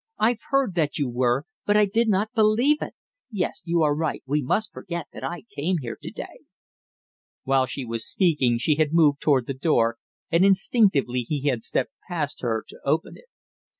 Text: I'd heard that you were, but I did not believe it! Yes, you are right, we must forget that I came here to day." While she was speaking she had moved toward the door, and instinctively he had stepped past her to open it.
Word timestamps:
I'd 0.17 0.39
heard 0.49 0.73
that 0.73 0.97
you 0.97 1.07
were, 1.07 1.43
but 1.63 1.77
I 1.77 1.85
did 1.85 2.09
not 2.09 2.33
believe 2.33 2.81
it! 2.81 2.95
Yes, 3.29 3.61
you 3.67 3.83
are 3.83 3.93
right, 3.93 4.23
we 4.25 4.41
must 4.41 4.73
forget 4.73 5.05
that 5.13 5.23
I 5.23 5.43
came 5.55 5.77
here 5.77 5.95
to 6.01 6.09
day." 6.09 6.39
While 7.43 7.67
she 7.67 7.85
was 7.85 8.09
speaking 8.09 8.57
she 8.57 8.77
had 8.77 8.93
moved 8.93 9.21
toward 9.21 9.45
the 9.45 9.53
door, 9.53 9.97
and 10.31 10.43
instinctively 10.43 11.21
he 11.29 11.49
had 11.49 11.61
stepped 11.61 11.91
past 12.07 12.41
her 12.41 12.63
to 12.69 12.79
open 12.83 13.15
it. 13.15 13.29